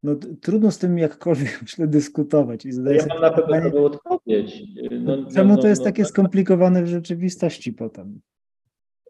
[0.04, 2.66] no, trudno z tym jakkolwiek myślę dyskutować.
[2.66, 4.64] I ja mam na pytanie, odpowiedź.
[4.92, 6.10] No, no, czemu no, to jest no, takie tak.
[6.10, 8.22] skomplikowane w rzeczywistości potem?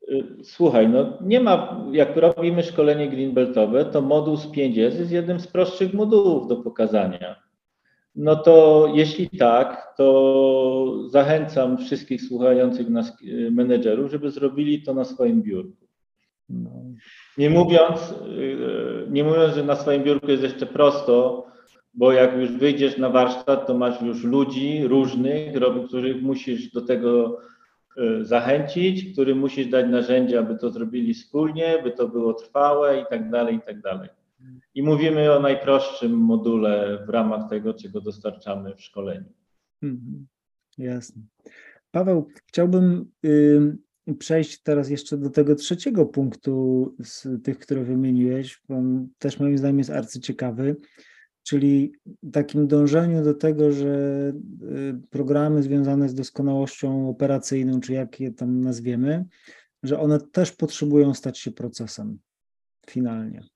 [0.09, 5.39] Y, słuchaj, no nie ma, jak robimy szkolenie greenbeltowe, to moduł z 5S jest jednym
[5.39, 7.40] z prostszych modułów do pokazania.
[8.15, 15.05] No to jeśli tak, to zachęcam wszystkich słuchających nas y, menedżerów, żeby zrobili to na
[15.05, 15.87] swoim biurku.
[16.49, 16.71] No.
[17.37, 21.45] Nie mówiąc, y, nie mówiąc, że na swoim biurku jest jeszcze prosto,
[21.93, 25.53] bo jak już wyjdziesz na warsztat, to masz już ludzi różnych,
[25.87, 27.39] których musisz do tego
[27.97, 33.05] y, zachęcić, którym musisz dać narzędzia, aby to zrobili wspólnie, by to było trwałe i
[33.09, 34.09] tak dalej, i tak dalej.
[34.75, 39.33] I mówimy o najprostszym module w ramach tego, czego dostarczamy w szkoleniu.
[39.81, 40.27] Mhm.
[40.77, 41.21] Jasne.
[41.91, 43.77] Paweł, chciałbym y,
[44.19, 48.61] przejść teraz jeszcze do tego trzeciego punktu z tych, które wymieniłeś.
[48.69, 50.75] On też moim zdaniem jest arcyciekawy,
[51.43, 51.93] czyli
[52.31, 53.87] takim dążeniu do tego, że
[54.63, 59.25] y, programy związane z doskonałością operacyjną, czy jak je tam nazwiemy,
[59.83, 62.19] że one też potrzebują stać się procesem
[62.89, 63.50] finalnie.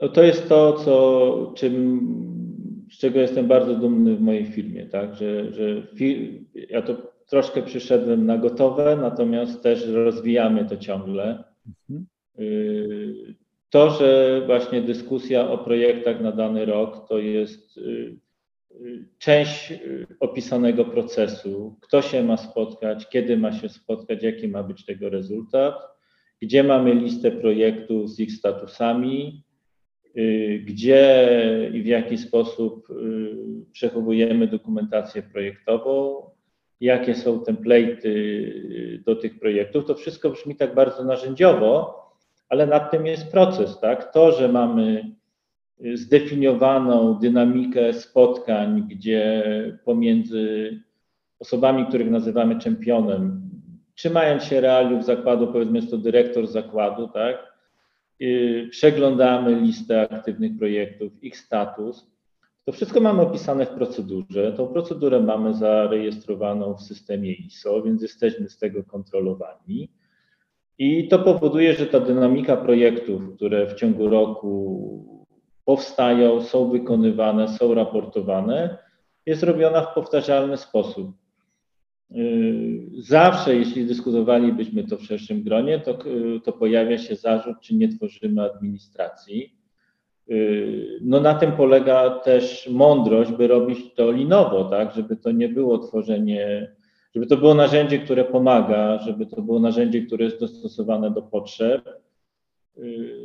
[0.00, 2.00] No to jest to, co, czym,
[2.92, 5.14] z czego jestem bardzo dumny w mojej firmie, tak?
[5.14, 5.82] że, że
[6.70, 6.96] ja to
[7.30, 11.44] troszkę przyszedłem na gotowe, natomiast też rozwijamy to ciągle.
[11.68, 12.06] Mhm.
[12.38, 13.34] Y,
[13.70, 18.16] to, że właśnie dyskusja o projektach na dany rok to jest y,
[18.80, 19.72] y, część
[20.20, 25.74] opisanego procesu, kto się ma spotkać, kiedy ma się spotkać, jaki ma być tego rezultat,
[26.42, 29.42] gdzie mamy listę projektów z ich statusami,
[30.64, 32.94] gdzie i w jaki sposób y,
[33.72, 36.22] przechowujemy dokumentację projektową,
[36.80, 39.84] jakie są template'y y, do tych projektów.
[39.84, 42.00] To wszystko brzmi tak bardzo narzędziowo,
[42.48, 44.12] ale nad tym jest proces, tak?
[44.12, 45.14] To, że mamy
[45.94, 49.42] zdefiniowaną dynamikę spotkań, gdzie
[49.84, 50.78] pomiędzy
[51.38, 53.50] osobami, których nazywamy czempionem,
[53.94, 57.49] trzymając się realiów zakładu, powiedzmy jest to dyrektor zakładu, tak?
[58.22, 62.10] Y, przeglądamy listę aktywnych projektów, ich status.
[62.64, 64.52] To wszystko mamy opisane w procedurze.
[64.52, 69.90] Tą procedurę mamy zarejestrowaną w systemie ISO, więc jesteśmy z tego kontrolowani.
[70.78, 75.26] I to powoduje, że ta dynamika projektów, które w ciągu roku
[75.64, 78.78] powstają, są wykonywane, są raportowane,
[79.26, 81.10] jest robiona w powtarzalny sposób.
[82.16, 87.74] Y, zawsze, jeśli dyskutowalibyśmy to w szerszym gronie, to, y, to pojawia się zarzut, czy
[87.74, 89.60] nie tworzymy administracji.
[91.00, 95.78] No na tym polega też mądrość, by robić to linowo, tak, żeby to nie było
[95.78, 96.72] tworzenie,
[97.14, 101.88] żeby to było narzędzie, które pomaga, żeby to było narzędzie, które jest dostosowane do potrzeb.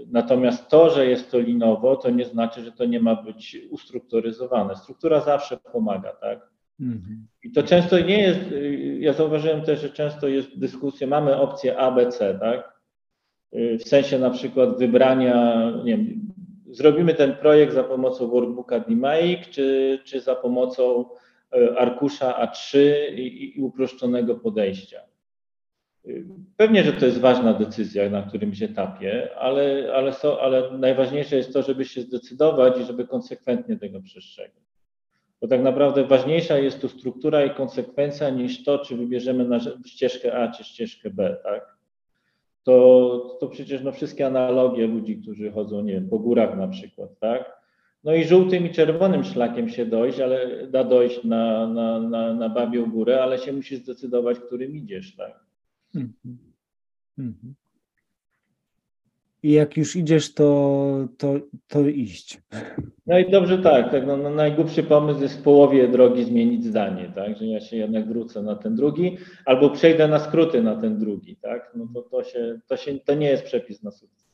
[0.07, 4.75] Natomiast to, że jest to linowo, to nie znaczy, że to nie ma być ustrukturyzowane.
[4.75, 6.49] Struktura zawsze pomaga, tak?
[6.79, 7.27] Mhm.
[7.43, 8.39] I to często nie jest,
[9.05, 12.75] ja zauważyłem też, że często jest dyskusja, mamy opcję A, B, C, tak?
[13.53, 16.31] W sensie na przykład wybrania, nie wiem,
[16.71, 21.05] zrobimy ten projekt za pomocą workbooka DMAIC, czy, czy za pomocą
[21.53, 22.77] e, arkusza A3
[23.15, 24.99] i, i uproszczonego podejścia.
[26.57, 31.53] Pewnie, że to jest ważna decyzja na którymś etapie, ale, ale, so, ale najważniejsze jest
[31.53, 34.64] to, żeby się zdecydować i żeby konsekwentnie tego przestrzegać.
[35.41, 40.37] Bo tak naprawdę ważniejsza jest tu struktura i konsekwencja niż to, czy wybierzemy na ścieżkę
[40.37, 41.75] A czy ścieżkę B, tak?
[42.63, 47.19] To, to przecież no, wszystkie analogie ludzi, którzy chodzą, nie wiem, po górach na przykład,
[47.19, 47.55] tak?
[48.03, 52.49] No i żółtym i czerwonym szlakiem się dojść, ale da dojść na, na, na, na
[52.49, 55.39] babią górę, ale się musi zdecydować, którym idziesz, tak?
[55.95, 57.64] Mm -hmm.
[59.45, 61.33] I jak już idziesz, to, to,
[61.67, 62.41] to iść.
[63.07, 67.11] No i dobrze tak, tak no, no najgłupszy pomysł jest w połowie drogi zmienić zdanie,
[67.15, 70.97] tak, że ja się jednak wrócę na ten drugi, albo przejdę na skróty na ten
[70.97, 74.27] drugi, tak, no to, to, się, to, się, to nie jest przepis na sukces.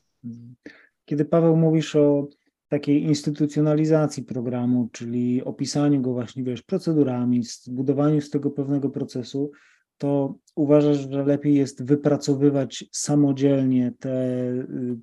[1.06, 2.28] Kiedy Paweł mówisz o
[2.68, 9.52] takiej instytucjonalizacji programu, czyli opisaniu go właśnie, wiesz, procedurami, zbudowaniu z tego pewnego procesu,
[10.02, 14.98] to uważasz, że lepiej jest wypracowywać samodzielnie te, y,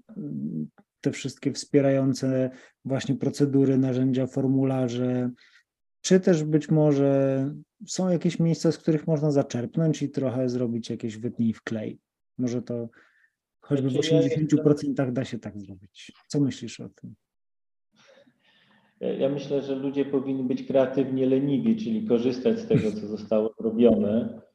[1.01, 2.51] te wszystkie wspierające
[2.85, 5.31] właśnie procedury, narzędzia, formularze,
[6.01, 7.45] czy też być może
[7.87, 11.99] są jakieś miejsca, z których można zaczerpnąć i trochę zrobić jakieś wytnij w klej.
[12.39, 12.89] Może to
[13.61, 16.13] choćby w 80% da się tak zrobić.
[16.27, 17.15] Co myślisz o tym?
[19.01, 24.48] Ja myślę, że ludzie powinni być kreatywnie leniwi, czyli korzystać z tego, co zostało zrobione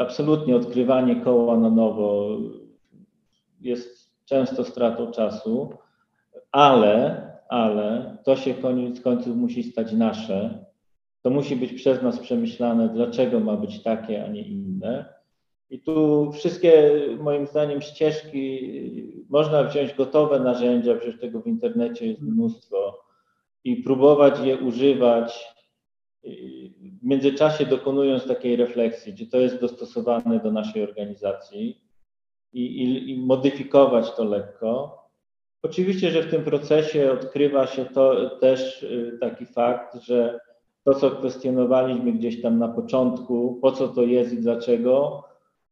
[0.00, 2.38] absolutnie odkrywanie koła na nowo
[3.60, 5.74] jest często stratą czasu,
[6.52, 10.64] ale, ale to się koniec końców musi stać nasze.
[11.22, 15.04] To musi być przez nas przemyślane, dlaczego ma być takie, a nie inne.
[15.70, 18.58] I tu wszystkie, moim zdaniem, ścieżki,
[19.28, 23.02] można wziąć gotowe narzędzia, przecież tego w internecie jest mnóstwo,
[23.64, 25.51] i próbować je używać
[27.02, 31.80] w międzyczasie dokonując takiej refleksji, czy to jest dostosowane do naszej organizacji
[32.52, 35.02] i, i, i modyfikować to lekko.
[35.62, 40.40] Oczywiście, że w tym procesie odkrywa się to też y, taki fakt, że
[40.84, 45.24] to, co kwestionowaliśmy gdzieś tam na początku, po co to jest i dlaczego,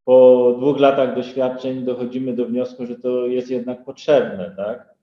[0.05, 4.95] po dwóch latach doświadczeń dochodzimy do wniosku, że to jest jednak potrzebne, tak?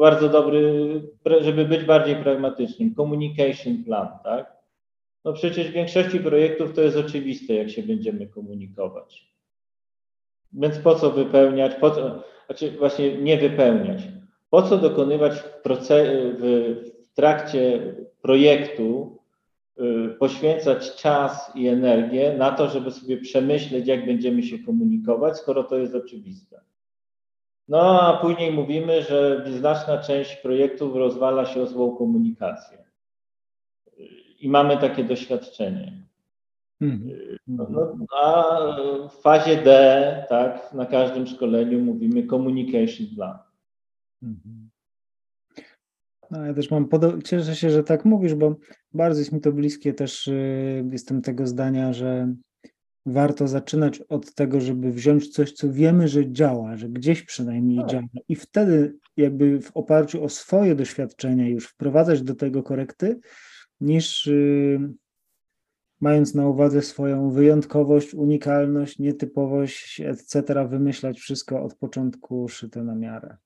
[0.00, 1.02] Bardzo dobry,
[1.40, 4.59] żeby być bardziej pragmatycznym, communication plan, tak?
[5.24, 9.30] No przecież w większości projektów to jest oczywiste, jak się będziemy komunikować.
[10.52, 14.02] Więc po co wypełniać, po co, znaczy właśnie nie wypełniać.
[14.50, 19.18] Po co dokonywać w, w, w trakcie projektu,
[19.80, 25.64] y, poświęcać czas i energię na to, żeby sobie przemyśleć, jak będziemy się komunikować, skoro
[25.64, 26.60] to jest oczywiste.
[27.68, 32.79] No a później mówimy, że znaczna część projektów rozwala się o złą komunikację
[34.40, 36.02] i mamy takie doświadczenie.
[36.80, 37.38] Mhm.
[37.46, 38.44] No, no, a
[39.08, 43.38] w fazie D, tak, na każdym szkoleniu mówimy communication plan.
[44.22, 44.70] Mhm.
[46.30, 46.88] No, ja też mam,
[47.24, 48.56] cieszę się, że tak mówisz, bo
[48.94, 52.34] bardzo jest mi to bliskie też, yy, jestem tego zdania, że
[53.06, 57.88] warto zaczynać od tego, żeby wziąć coś, co wiemy, że działa, że gdzieś przynajmniej tak.
[57.88, 63.20] działa i wtedy jakby w oparciu o swoje doświadczenia już wprowadzać do tego korekty,
[63.80, 64.80] niż y,
[66.00, 73.36] mając na uwadze swoją wyjątkowość, unikalność, nietypowość, etc., wymyślać wszystko od początku szyte na miarę.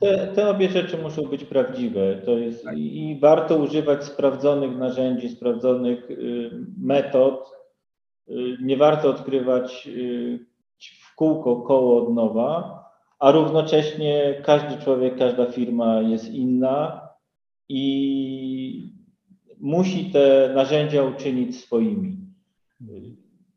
[0.00, 2.22] Te, te obie rzeczy muszą być prawdziwe.
[2.24, 2.78] To jest, tak.
[2.78, 7.52] I warto używać sprawdzonych narzędzi, sprawdzonych y, metod.
[8.28, 9.88] Y, nie warto odkrywać
[11.12, 12.82] w kółko koło od nowa,
[13.18, 17.08] a równocześnie każdy człowiek, każda firma jest inna
[17.68, 18.51] i
[19.62, 22.16] musi te narzędzia uczynić swoimi.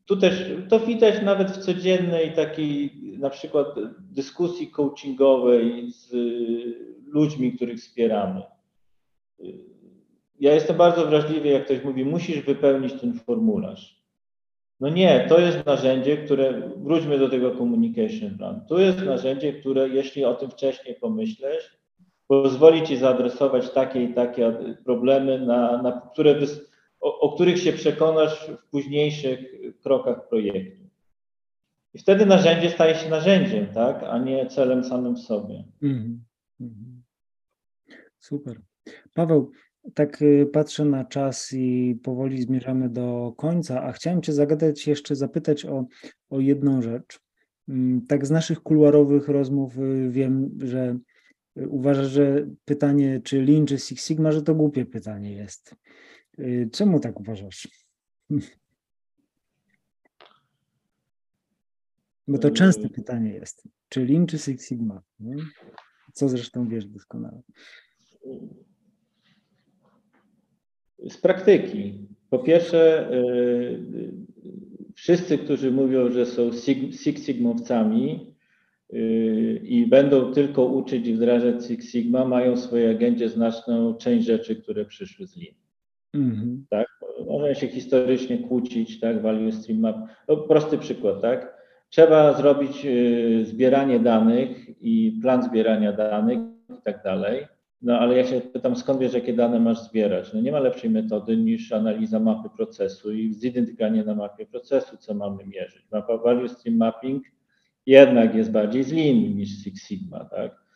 [0.06, 3.66] Tu też to widać nawet w codziennej takiej na przykład
[4.10, 6.12] dyskusji coachingowej z
[7.06, 8.42] ludźmi, których wspieramy.
[10.40, 14.02] Ja jestem bardzo wrażliwy, jak ktoś mówi, musisz wypełnić ten formularz.
[14.80, 18.60] No nie, to jest narzędzie, które, wróćmy do tego communication plan.
[18.68, 21.60] To jest narzędzie, które jeśli o tym wcześniej pomyśleć,
[22.28, 24.52] pozwoli Ci zaadresować takie i takie
[24.84, 26.38] problemy, na, na które,
[27.00, 29.40] o, o których się przekonasz w późniejszych
[29.82, 30.86] krokach projektu.
[31.94, 35.64] I wtedy narzędzie staje się narzędziem, tak, a nie celem samym w sobie.
[35.82, 36.20] Mm
[36.60, 36.76] -hmm.
[38.18, 38.60] Super.
[39.14, 39.50] Paweł,
[39.94, 45.16] tak y, patrzę na czas i powoli zmierzamy do końca, a chciałem Cię zagadać jeszcze,
[45.16, 45.86] zapytać o,
[46.30, 47.20] o jedną rzecz.
[47.68, 50.98] Mm, tak z naszych kuluarowych rozmów y, wiem, że
[51.56, 55.76] y, uważasz, że pytanie, czy Lean, czy Six Sigma, że to głupie pytanie jest.
[56.72, 57.68] Czemu tak uważasz?
[62.28, 63.68] Bo to częste pytanie jest.
[63.88, 65.02] Czy Lean, czy Six Sigma?
[65.20, 65.36] Nie?
[66.12, 67.42] Co zresztą wiesz doskonale.
[71.08, 72.08] Z praktyki.
[72.30, 74.12] Po pierwsze, y,
[74.94, 78.35] wszyscy, którzy mówią, że są Six Sigmowcami y,
[79.62, 84.56] i będą tylko uczyć i wdrażać Six Sigma, mają w swojej agendzie znaczną część rzeczy,
[84.56, 85.54] które przyszły z Lean.
[86.14, 86.56] Mm-hmm.
[86.70, 86.86] Tak?
[87.26, 89.22] Można się historycznie kłócić, tak?
[89.22, 89.96] Value Stream Map.
[90.28, 91.56] No, prosty przykład, tak?
[91.90, 96.38] Trzeba zrobić y, zbieranie danych i plan zbierania danych
[96.78, 97.46] i tak dalej.
[97.82, 100.32] No ale ja się pytam, skąd wiesz, jakie dane masz zbierać?
[100.32, 105.14] No nie ma lepszej metody niż analiza mapy procesu i zidentyfikowanie na mapie procesu, co
[105.14, 105.86] mamy mierzyć.
[105.92, 107.22] Mapa Value Stream Mapping
[107.86, 110.66] jednak jest bardziej z linii niż Six Sigma, tak?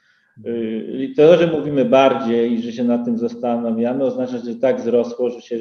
[0.47, 4.81] Y, I to, że mówimy bardziej i że się nad tym zastanawiamy, oznacza, że tak
[4.81, 5.59] wzrosło, że się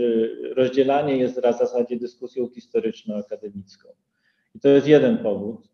[0.56, 3.88] rozdzielanie jest w zasadzie dyskusją historyczno-akademicką.
[4.56, 5.70] I to jest jeden powód.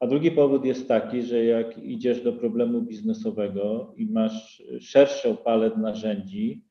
[0.00, 5.76] A drugi powód jest taki, że jak idziesz do problemu biznesowego i masz szerszą palet
[5.76, 6.64] narzędzi,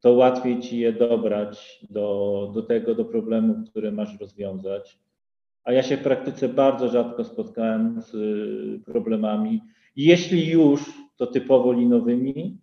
[0.00, 4.98] to łatwiej ci je dobrać do, do tego, do problemu, który masz rozwiązać.
[5.64, 8.14] A ja się w praktyce bardzo rzadko spotkałem z
[8.84, 9.60] problemami.
[9.96, 12.58] Jeśli już, to typowo linowymi,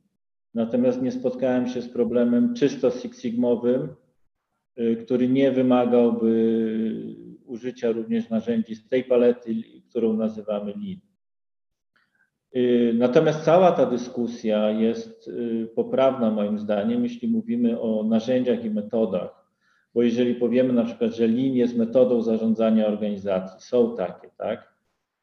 [0.54, 3.88] natomiast nie spotkałem się z problemem czysto Six Sigmowym,
[4.80, 6.30] y, który nie wymagałby
[7.46, 9.56] użycia również narzędzi z tej palety,
[9.90, 11.00] którą nazywamy Lean.
[12.56, 18.70] Y, natomiast cała ta dyskusja jest y, poprawna moim zdaniem, jeśli mówimy o narzędziach i
[18.70, 19.39] metodach,
[19.94, 24.74] bo jeżeli powiemy na przykład, że Lean jest metodą zarządzania organizacji, są takie, tak,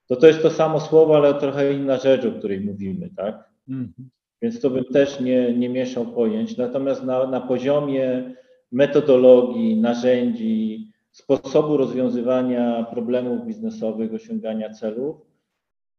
[0.06, 3.50] to to jest to samo słowo, ale trochę inna rzecz, o której mówimy, tak.
[3.68, 4.04] Mm -hmm.
[4.42, 6.56] Więc to bym też nie, nie mieszał pojęć.
[6.56, 8.34] Natomiast na, na poziomie
[8.72, 15.16] metodologii, narzędzi, sposobu rozwiązywania problemów biznesowych, osiągania celów.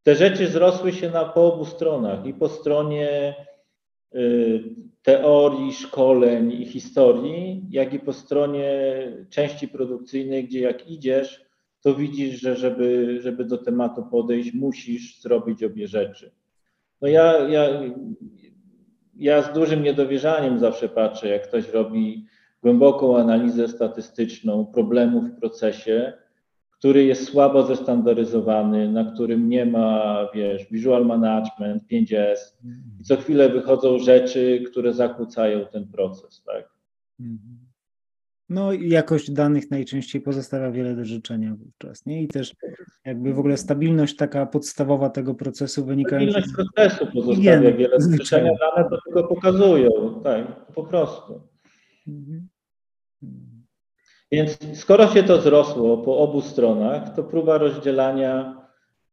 [0.04, 3.36] Te rzeczy zrosły się na po obu stronach i po stronie
[5.02, 8.72] teorii, szkoleń i historii, jak i po stronie
[9.30, 11.46] części produkcyjnej, gdzie jak idziesz,
[11.82, 16.32] to widzisz, że żeby, żeby do tematu podejść, musisz zrobić obie rzeczy.
[17.02, 17.82] No ja, ja,
[19.16, 22.26] ja z dużym niedowierzaniem zawsze patrzę, jak ktoś robi
[22.64, 26.14] głęboką analizę statystyczną problemów w procesie,
[26.80, 32.36] który jest słabo zestandaryzowany, na którym nie ma, wiesz, visual management, 5S
[33.00, 36.70] i co chwilę wychodzą rzeczy, które zakłócają ten proces, tak?
[38.50, 42.24] No i jakość danych najczęściej pozostawia wiele do życzenia wówczas, nie?
[42.24, 42.56] I też
[43.06, 46.42] jakby w ogóle stabilność taka podstawowa tego procesu wynikająca...
[46.42, 51.42] Stabilność procesu pozostawia wiele do życzenia, dane to tylko pokazują, tak, po prostu.
[52.08, 52.48] Mhm.
[54.32, 58.62] Więc skoro się to zrosło po obu stronach, to próba rozdzielania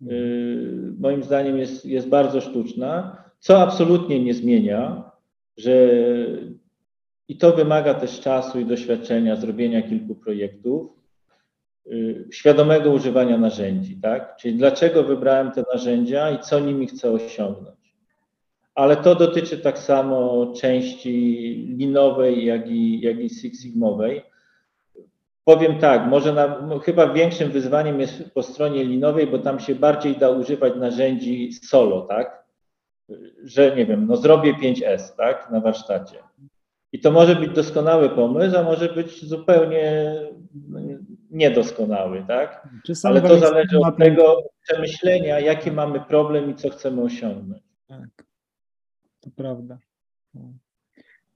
[0.01, 5.11] yy, moim zdaniem jest, jest bardzo sztuczna, co absolutnie nie zmienia,
[5.57, 5.89] że
[7.29, 10.91] i to wymaga też czasu i doświadczenia, zrobienia kilku projektów,
[11.87, 14.37] yy, świadomego używania narzędzi, tak?
[14.37, 17.85] Czyli dlaczego wybrałem te narzędzia i co nimi chcę osiągnąć
[18.75, 21.13] ale to dotyczy tak samo części
[21.79, 24.23] linowej, jak i, jak i Six Sigmowej.
[25.45, 30.17] Powiem tak, może na, chyba większym wyzwaniem jest po stronie linowej, bo tam się bardziej
[30.17, 32.45] da używać narzędzi solo, tak?
[33.43, 36.19] Że nie wiem, no zrobię 5S, tak, na warsztacie.
[36.93, 40.15] I to może być doskonały pomysł, a może być zupełnie
[41.31, 42.69] niedoskonały, tak?
[43.05, 47.63] Ale to zależy od tego przemyślenia, jaki mamy problem i co chcemy osiągnąć.
[47.89, 48.25] Tak
[49.21, 49.79] to prawda.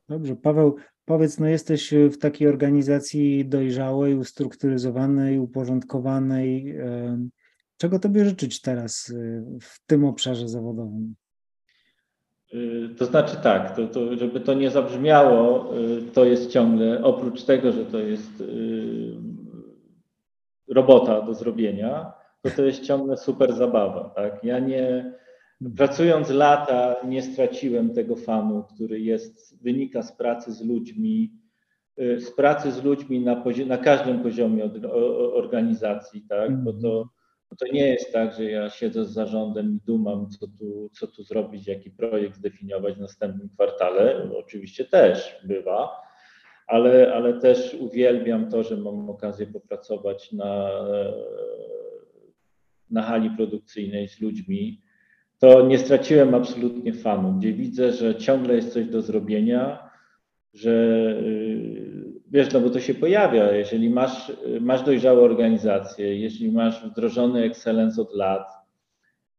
[0.09, 6.77] Dobrze, Paweł, powiedz, no jesteś w takiej organizacji dojrzałej, ustrukturyzowanej, uporządkowanej.
[7.77, 11.15] Czego tobie życzyć teraz y, w tym obszarze zawodowym?
[12.55, 15.73] Y, to znaczy tak, to, to, żeby to nie zabrzmiało,
[16.13, 18.43] to jest ciągle, oprócz tego, że to jest
[20.69, 24.13] robota do zrobienia, to to jest ciągle super zabawa.
[24.17, 24.45] Tak?
[24.45, 25.13] Ja nie,
[25.77, 31.33] pracując lata nie straciłem tego fanu, który jest, wynika z pracy z ludźmi,
[32.01, 34.71] y, z pracy z ludźmi na, na każdym poziomie
[35.33, 36.65] organizacji, tak?
[36.65, 37.09] Bo to,
[37.51, 41.07] bo to nie jest tak, że ja siedzę z zarządem i dumam, co tu, co
[41.07, 44.31] tu zrobić, jaki projekt zdefiniować w następnym kwartale.
[44.39, 46.09] Oczywiście też bywa,
[46.67, 50.71] ale, ale też uwielbiam to, że mam okazję popracować na,
[52.91, 54.88] na hali produkcyjnej z ludźmi.
[55.39, 59.91] To nie straciłem absolutnie fanu, gdzie widzę, że ciągle jest coś do zrobienia,
[60.55, 60.71] że
[61.23, 67.43] y, wiesz, no bo to się pojawia, jeżeli masz, masz dojrzałe organizacje, jeśli masz wdrożony
[67.43, 68.49] excellence od lat,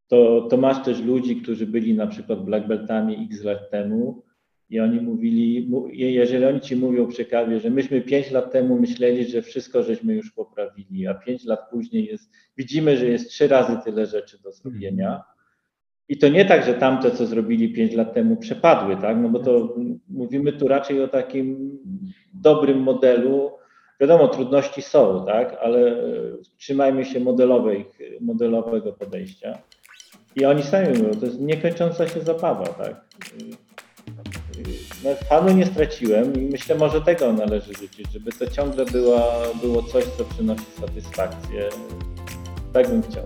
[0.08, 4.24] to, to masz też ludzi, którzy byli na przykład black beltami x lat temu
[4.70, 9.26] i oni mówili, jeżeli oni ci mówią przy kawie, że myśmy 5 lat temu myśleli,
[9.26, 13.78] że wszystko żeśmy już poprawili, a 5 lat później jest, widzimy, że jest trzy razy
[13.86, 15.24] tyle rzeczy do zrobienia.
[16.10, 19.18] I to nie tak, że tamte, co zrobili 5 lat temu, przepadły, tak?
[19.18, 19.76] No bo to
[20.10, 21.78] mówimy tu raczej o takim
[22.34, 23.52] dobrym modelu.
[24.02, 25.58] Wiadomo, trudności są, tak?
[25.62, 26.04] Ale e,
[26.58, 27.86] trzymajmy się modelowej,
[28.22, 29.58] modelowego podejścia.
[30.36, 33.06] I oni sami mówią, to jest niekończąca się zabawa, tak?
[35.04, 39.22] No, fanu nie straciłem i myślę, może tego należy życzyć, żeby to ciągle była,
[39.62, 41.70] było coś, co przynosi satysfakcję.
[42.74, 43.24] Tak bym chciał.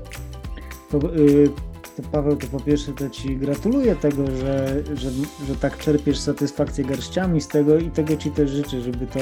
[0.92, 5.10] To, y, to Paweł, to po pierwsze to Ci gratuluję tego, że, że,
[5.48, 9.20] że tak czerpiesz satysfakcję garściami z tego i tego Ci też życzę, żeby to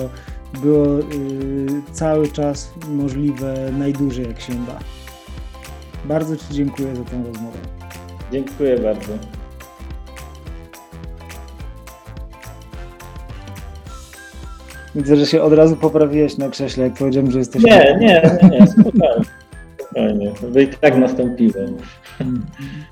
[0.59, 1.03] było y,
[1.91, 4.79] cały czas możliwe najdłużej jak się da.
[6.05, 7.57] Bardzo Ci dziękuję za tę rozmowę.
[8.31, 9.13] Dziękuję bardzo.
[14.95, 17.63] Widzę, że się od razu poprawiłeś na krześle, jak powiedziałem, że jesteś...
[17.63, 19.25] Nie, nie, nie, nie, spokojnie.
[19.79, 20.31] spokojnie.
[20.53, 21.59] To i tak nastąpiło.
[21.59, 21.77] Mm.
[22.19, 22.87] and